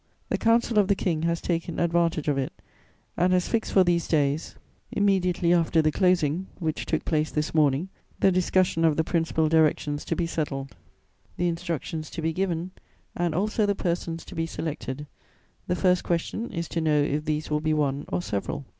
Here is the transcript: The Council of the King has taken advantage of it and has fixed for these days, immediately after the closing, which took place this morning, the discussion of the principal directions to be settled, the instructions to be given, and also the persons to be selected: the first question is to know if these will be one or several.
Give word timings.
The 0.29 0.37
Council 0.39 0.79
of 0.79 0.87
the 0.87 0.95
King 0.95 1.21
has 1.29 1.39
taken 1.41 1.77
advantage 1.79 2.27
of 2.27 2.35
it 2.35 2.51
and 3.15 3.31
has 3.33 3.47
fixed 3.47 3.71
for 3.71 3.83
these 3.83 4.07
days, 4.07 4.55
immediately 4.91 5.53
after 5.53 5.79
the 5.79 5.91
closing, 5.91 6.47
which 6.57 6.87
took 6.87 7.05
place 7.05 7.29
this 7.29 7.53
morning, 7.53 7.87
the 8.19 8.31
discussion 8.31 8.83
of 8.83 8.97
the 8.97 9.03
principal 9.03 9.47
directions 9.47 10.03
to 10.05 10.15
be 10.15 10.25
settled, 10.25 10.75
the 11.37 11.47
instructions 11.47 12.09
to 12.09 12.21
be 12.23 12.33
given, 12.33 12.71
and 13.15 13.35
also 13.35 13.67
the 13.67 13.75
persons 13.75 14.25
to 14.25 14.33
be 14.33 14.47
selected: 14.47 15.05
the 15.67 15.75
first 15.75 16.03
question 16.03 16.51
is 16.51 16.67
to 16.69 16.81
know 16.81 16.99
if 16.99 17.25
these 17.25 17.51
will 17.51 17.61
be 17.61 17.75
one 17.75 18.05
or 18.11 18.23
several. 18.23 18.65